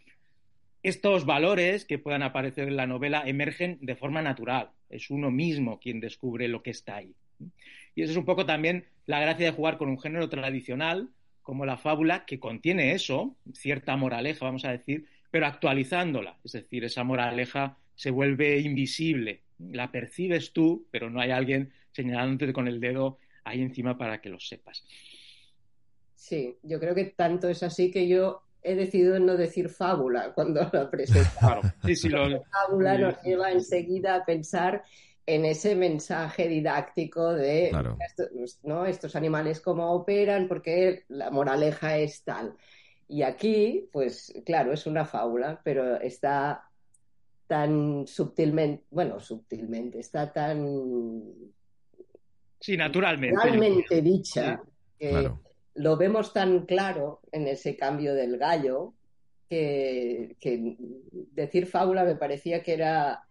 [0.82, 4.70] Estos valores que puedan aparecer en la novela emergen de forma natural.
[4.90, 7.14] Es uno mismo quien descubre lo que está ahí.
[7.96, 11.10] Y eso es un poco también la gracia de jugar con un género tradicional
[11.42, 16.38] como la fábula que contiene eso, cierta moraleja, vamos a decir, pero actualizándola.
[16.44, 19.42] Es decir, esa moraleja se vuelve invisible.
[19.60, 24.30] La percibes tú, pero no hay alguien señalándote con el dedo ahí encima para que
[24.30, 24.84] lo sepas.
[26.16, 30.70] Sí, yo creo que tanto es así que yo he decidido no decir fábula cuando
[30.72, 31.30] la presento.
[31.40, 34.84] Claro, sí, sí, lo, fábula nos lleva enseguida a pensar
[35.26, 37.98] en ese mensaje didáctico de Claro.
[38.64, 38.86] ¿no?
[38.86, 42.56] estos animales cómo operan, porque la moraleja es tal.
[43.08, 46.70] Y aquí, pues claro, es una fábula, pero está
[47.48, 50.66] tan sutilmente, bueno, sutilmente, está tan
[52.64, 53.36] sí, naturalmente.
[53.44, 54.62] realmente dicha
[54.98, 55.42] que Claro.
[55.76, 58.94] lo vemos tan claro en ese cambio del gallo
[59.50, 60.76] que, que
[61.34, 63.24] decir fábula me parecía que era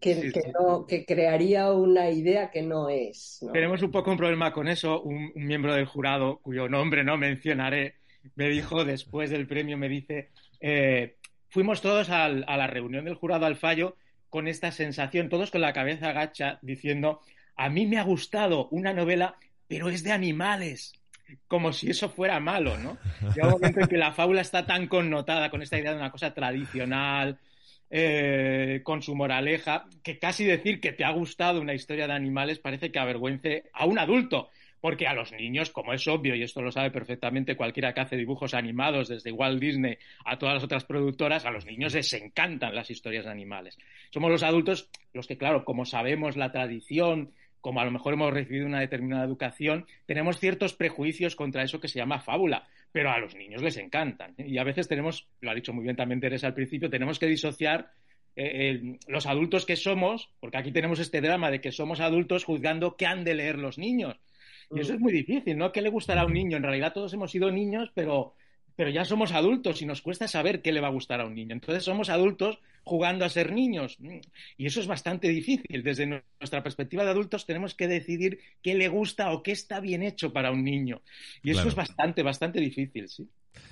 [0.00, 0.48] que, Sí, que sí.
[0.58, 3.38] no, que crearía una idea que no es.
[3.42, 3.52] ¿no?
[3.52, 5.00] Tenemos un poco un problema con eso.
[5.02, 7.94] Un, un miembro del jurado, cuyo nombre no mencionaré,
[8.36, 11.16] me dijo después del premio, me dice, eh,
[11.48, 13.96] fuimos todos al- a la reunión del jurado al fallo
[14.28, 17.20] con esta sensación, todos con la cabeza agacha, diciendo,
[17.56, 19.36] a mí me ha gustado una novela,
[19.68, 20.94] pero es de animales.
[21.46, 22.98] Como si eso fuera malo, ¿no?
[23.34, 26.10] Llega un momento en que la fábula está tan connotada con esta idea de una
[26.10, 27.38] cosa tradicional,
[27.92, 32.60] eh, con su moraleja, que casi decir que te ha gustado una historia de animales
[32.60, 34.50] parece que avergüence a un adulto.
[34.80, 38.16] Porque a los niños, como es obvio, y esto lo sabe perfectamente cualquiera que hace
[38.16, 42.74] dibujos animados, desde Walt Disney a todas las otras productoras, a los niños les encantan
[42.74, 43.76] las historias de animales.
[44.10, 48.32] Somos los adultos los que, claro, como sabemos la tradición, como a lo mejor hemos
[48.32, 53.18] recibido una determinada educación, tenemos ciertos prejuicios contra eso que se llama fábula, pero a
[53.18, 54.34] los niños les encantan.
[54.38, 54.46] ¿eh?
[54.48, 57.26] Y a veces tenemos, lo ha dicho muy bien también Teresa al principio, tenemos que
[57.26, 57.92] disociar
[58.36, 62.44] eh, eh, los adultos que somos, porque aquí tenemos este drama de que somos adultos
[62.44, 64.16] juzgando qué han de leer los niños.
[64.72, 65.72] Y eso es muy difícil, ¿no?
[65.72, 66.56] ¿Qué le gustará a un niño?
[66.56, 68.34] En realidad todos hemos sido niños, pero,
[68.80, 71.34] pero ya somos adultos y nos cuesta saber qué le va a gustar a un
[71.34, 71.52] niño.
[71.52, 73.98] Entonces somos adultos jugando a ser niños.
[74.56, 75.82] Y eso es bastante difícil.
[75.82, 76.06] Desde
[76.40, 80.32] nuestra perspectiva de adultos tenemos que decidir qué le gusta o qué está bien hecho
[80.32, 81.02] para un niño.
[81.42, 81.68] Y eso Claro.
[81.68, 83.28] es bastante, bastante difícil, sí.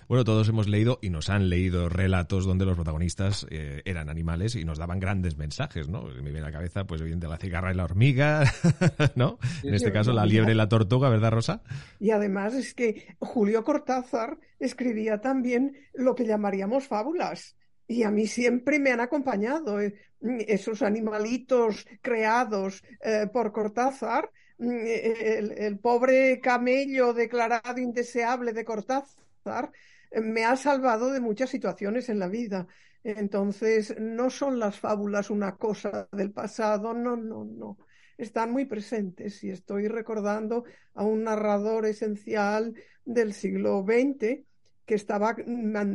[0.08, 4.54] Bueno, todos hemos leído y nos han leído relatos donde los protagonistas eh, eran animales
[4.54, 6.04] y nos daban grandes mensajes, ¿no?
[6.04, 8.44] Me viene a la cabeza, pues, de la cigarra y la hormiga,
[9.16, 9.38] ¿no?
[9.62, 11.62] En este caso, la liebre y la tortuga, ¿verdad, Rosa?
[12.00, 17.56] Y además es que Julio Cortázar escribía también lo que llamaríamos fábulas.
[17.86, 24.70] Y a mí siempre me han acompañado eh, esos animalitos creados eh, por Cortázar, mm,
[25.58, 29.27] el pobre camello declarado indeseable de Cortázar,
[30.12, 32.66] me ha salvado de muchas situaciones en la vida.
[33.04, 37.78] Entonces, no son las fábulas una cosa del pasado, no, no, no.
[38.16, 44.44] Están muy presentes y estoy recordando a un narrador esencial del siglo XX
[44.84, 45.36] que estaba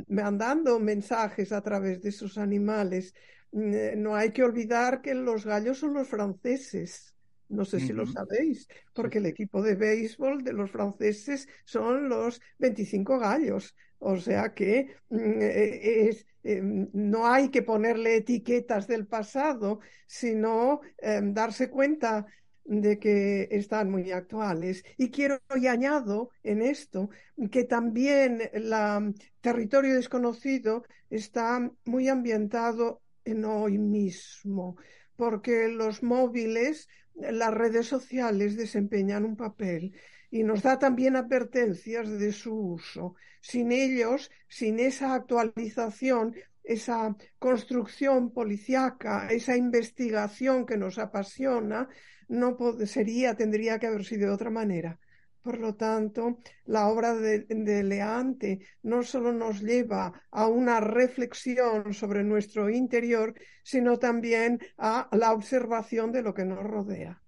[0.07, 3.13] mandando mensajes a través de sus animales.
[3.51, 7.12] Mm, no hay que olvidar que los gallos son los franceses.
[7.53, 12.41] No sé si lo sabéis, porque el equipo de béisbol de los franceses son los
[12.57, 13.75] 25 gallos.
[13.99, 20.81] O sea que mm, eh, es, eh, no hay que ponerle etiquetas del pasado, sino
[20.97, 22.25] em, darse cuenta
[22.65, 24.83] de que están muy actuales.
[24.97, 27.09] Y quiero y añado en esto
[27.51, 28.73] que también el
[29.41, 34.77] territorio desconocido está muy ambientado en hoy mismo,
[35.15, 39.93] porque los móviles, las redes sociales desempeñan un papel
[40.31, 43.15] y nos da también advertencias de su uso.
[43.41, 51.89] Sin ellos, sin esa actualización, esa construcción policiaca, esa investigación que nos apasiona,
[52.27, 54.99] no sería, tendría que haber sido de otra manera.
[55.43, 62.23] Por lo tanto, la obra de, Leante no solo nos lleva a una reflexión sobre
[62.23, 67.22] nuestro interior, sino también a la observación de lo que nos rodea.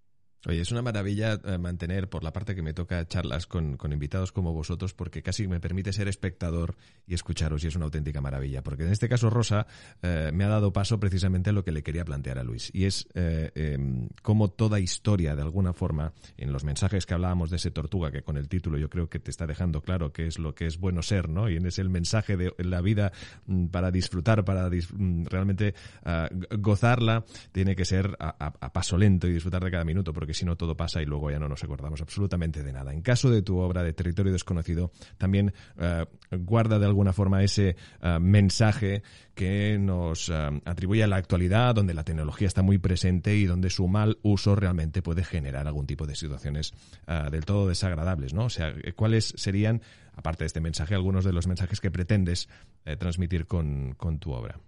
[0.48, 4.32] Oye, es una maravilla eh, mantener, por la parte que me toca, charlas con, invitados
[4.32, 6.76] como vosotros, porque casi me permite ser espectador
[7.08, 8.62] y escucharos, y es una auténtica maravilla.
[8.62, 9.66] Porque en este caso, Rosa
[10.04, 12.86] eh, me ha dado paso precisamente a lo que le quería plantear a Luis, y
[12.86, 17.56] es eh, em, cómo toda historia, de alguna forma, en los mensajes que hablábamos de
[17.56, 20.38] ese tortuga, que con el título yo creo que te está dejando claro qué es
[20.38, 21.50] lo que es bueno ser, ¿no?
[21.50, 23.12] Y en ese el mensaje de la vida
[23.48, 26.30] mm, para disfrutar, para mm, realmente ah,
[26.60, 30.46] gozarla, tiene que ser a, a paso lento y disfrutar de cada minuto, porque si
[30.46, 32.94] no todo pasa y luego ya no nos acordamos absolutamente de nada.
[32.94, 37.76] En caso de tu obra de Territorio Desconocido, también eh, guarda de alguna forma ese
[38.02, 43.36] eh, mensaje que nos eh, atribuye a la actualidad, donde la tecnología está muy presente
[43.36, 46.74] y donde su mal uso realmente puede generar algún tipo de situaciones
[47.32, 48.46] del todo desagradables, ¿no?
[48.46, 49.82] O sea, ¿cuáles serían,
[50.16, 52.50] aparte de este mensaje, algunos de los mensajes que pretendes
[52.98, 54.60] transmitir con tu obra?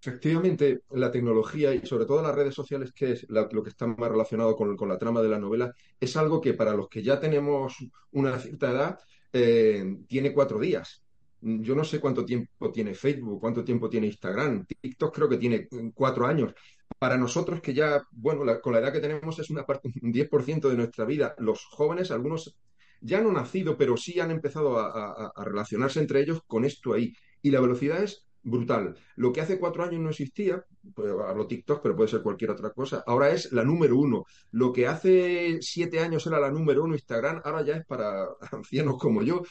[0.00, 4.10] Efectivamente, la tecnología y sobre todo las redes sociales, que es lo que está más
[4.10, 7.76] relacionado con, la trama de la novela, es algo que para los que ya tenemos
[8.12, 8.98] una cierta edad,
[9.32, 11.02] eh, tiene cuatro días.
[11.40, 14.66] Yo no sé cuánto tiempo tiene Facebook, cuánto tiempo tiene Instagram.
[14.66, 16.54] TikTok creo que tiene cuatro años.
[16.98, 20.68] Para nosotros que ya, bueno, con la edad que tenemos es una parte, un 10%
[20.68, 21.34] de nuestra vida.
[21.38, 22.56] Los jóvenes, algunos
[23.00, 27.12] ya no han nacido, pero sí han empezado a relacionarse entre ellos con esto ahí.
[27.42, 28.96] Y la velocidad es brutal.
[29.16, 32.70] Lo que hace cuatro años no existía, pues, hablo TikTok, pero puede ser cualquier otra
[32.70, 34.24] cosa, ahora es la número uno.
[34.52, 38.98] Lo que hace siete años era la número uno Instagram, ahora ya es para ancianos
[38.98, 39.42] como yo.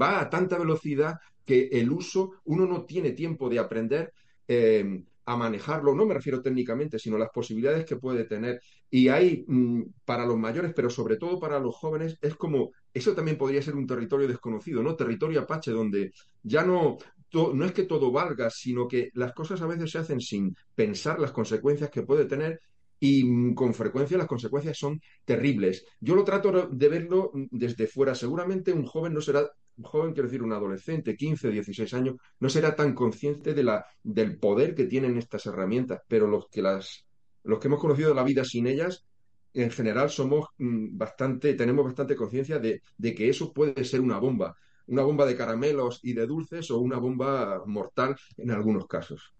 [0.00, 4.12] va a tanta velocidad que el uso, uno no tiene tiempo de aprender.
[4.46, 8.62] Eh, a manejarlo, no me refiero técnicamente, sino las posibilidades que puede tener.
[8.88, 13.14] Y hay mm, para los mayores, pero sobre todo para los jóvenes, es como, eso
[13.14, 14.96] también podría ser un territorio desconocido, ¿no?
[14.96, 16.96] Territorio apache, donde ya no,
[17.32, 21.18] no es que todo valga, sino que las cosas a veces se hacen sin pensar
[21.18, 22.60] las consecuencias que puede tener
[23.00, 25.84] y mm, con frecuencia las consecuencias son terribles.
[26.00, 28.14] Yo lo trato de verlo mm, desde fuera.
[28.14, 32.48] Seguramente un joven no será, un joven quiero decir un adolescente, 15, 16 años, no
[32.48, 37.04] será tan consciente de la, del poder que tienen estas herramientas, pero los que las
[37.44, 39.06] los que hemos conocido la vida sin ellas,
[39.54, 44.18] en general somos mm, bastante, tenemos bastante conciencia de, de que eso puede ser una
[44.18, 44.56] bomba
[44.88, 49.34] una bomba de caramelos y de dulces o una bomba mortal en algunos casos.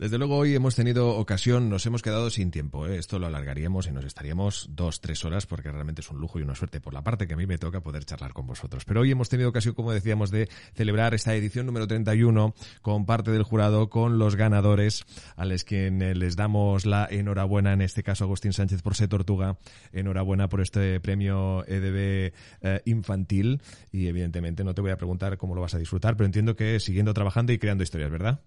[0.00, 2.86] Desde luego hoy hemos tenido ocasión, nos hemos quedado sin tiempo.
[2.86, 2.96] ¿eh?
[2.96, 6.42] Esto lo alargaríamos y nos estaríamos dos, tres horas porque realmente es un lujo y
[6.42, 8.86] una suerte por la parte que a mí me toca poder charlar con vosotros.
[8.86, 13.30] Pero hoy hemos tenido ocasión, como decíamos, de celebrar esta edición número 31 con parte
[13.30, 15.04] del jurado, con los ganadores,
[15.36, 19.58] a los que les damos la enhorabuena, en este caso Agustín Sánchez por ser tortuga,
[19.92, 22.32] enhorabuena por este premio EDB
[22.62, 23.60] eh, infantil
[23.92, 26.80] y evidentemente no te voy a preguntar cómo lo vas a disfrutar, pero entiendo que
[26.80, 28.40] siguiendo trabajando y creando historias, ¿verdad?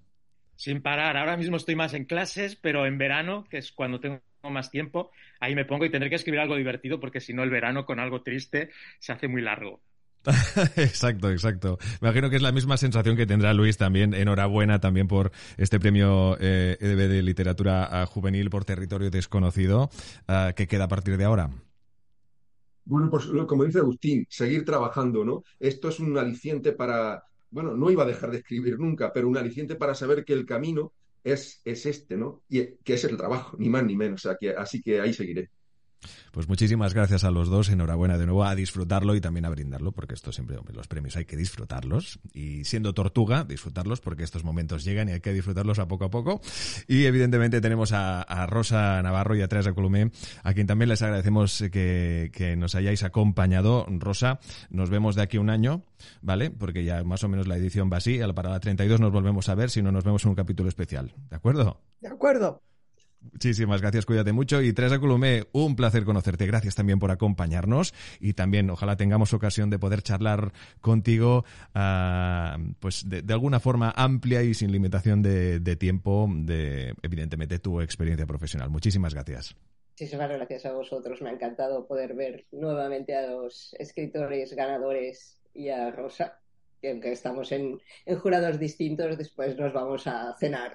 [0.56, 1.18] Sin parar.
[1.18, 5.12] Ahora mismo estoy más en clases, pero en verano, que es cuando tengo más tiempo,
[5.40, 8.00] ahí me pongo y tendré que escribir algo divertido porque si no el verano con
[8.00, 9.82] algo triste se hace muy largo.
[10.78, 11.78] exacto, exacto.
[12.02, 14.14] Me imagino que es la misma sensación que tendrá Luis también.
[14.14, 19.90] Enhorabuena también por este premio eh, EDB de literatura juvenil por territorio desconocido
[20.30, 21.50] uh, que queda a partir de ahora.
[22.86, 25.44] Bueno, pues como dice Agustín, seguir trabajando, ¿no?
[25.60, 27.24] Esto es un aliciente para,
[27.54, 30.46] bueno, no iba a dejar de escribir nunca, pero un aliciente para saber que el
[30.46, 30.94] camino
[31.24, 32.44] es, es este, ¿no?
[32.50, 34.26] Y que es el trabajo, ni más ni menos.
[34.26, 35.52] O sea, que, así que ahí seguiré.
[36.32, 39.92] Pues muchísimas gracias a los dos, enhorabuena de nuevo a disfrutarlo y también a brindarlo,
[39.92, 44.84] porque esto siempre, los premios hay que disfrutarlos y siendo tortuga, disfrutarlos porque estos momentos
[44.84, 46.42] llegan y hay que disfrutarlos a poco a poco.
[46.88, 50.12] Y evidentemente tenemos a, Rosa Navarro y a Teresa Columé,
[50.44, 53.86] a quien también les agradecemos que, que nos hayáis acompañado.
[53.88, 54.40] Rosa,
[54.70, 55.84] nos vemos de aquí un año,
[56.22, 56.52] ¿vale?
[56.52, 59.56] Porque ya más o menos la edición va así, para la 32 nos volvemos a
[59.56, 61.82] ver, si no nos vemos en un capítulo especial, ¿de acuerdo?
[62.02, 62.62] De acuerdo.
[63.32, 64.62] Muchísimas gracias, cuídate mucho.
[64.62, 66.46] Y Teresa Columé, un placer conocerte.
[66.46, 70.52] Gracias también por acompañarnos y también ojalá tengamos ocasión de poder charlar
[70.82, 71.46] contigo
[71.76, 77.82] uh, pues de, alguna forma amplia y sin limitación de, de, tiempo de, evidentemente, tu
[77.82, 78.70] experiencia profesional.
[78.70, 79.56] Muchísimas gracias.
[79.92, 81.22] Muchísimas gracias a vosotros.
[81.22, 86.40] Me ha encantado poder ver nuevamente a los escritores ganadores y a Rosa,
[86.82, 90.74] que aunque estamos en, en jurados distintos, después nos vamos a cenar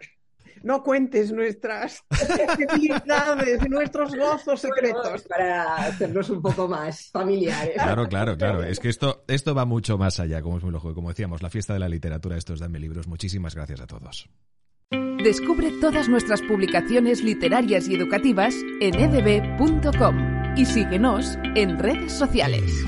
[0.62, 2.04] no cuentes nuestras
[2.58, 5.22] debilidades, nuestros gozos secretos.
[5.28, 7.74] Para hacernos un poco más familiares.
[7.74, 8.62] Claro, claro, claro.
[8.62, 11.88] Es que esto, esto va mucho más allá, como, como decíamos, la fiesta de la
[11.88, 13.08] literatura, estos Dame Libros.
[13.08, 14.28] Muchísimas gracias a todos.
[15.22, 22.86] Descubre todas nuestras publicaciones literarias y educativas en edb.com y síguenos en redes sociales.